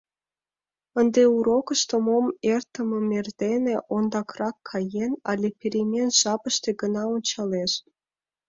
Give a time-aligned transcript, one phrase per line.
[0.99, 7.71] Ынде урокышто мом эртымым эрдене, ондакрак каен, але перемен жапыште гына ончалеш.